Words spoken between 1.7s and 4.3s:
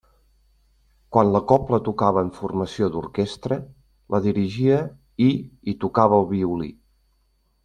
tocava en formació d'orquestra, la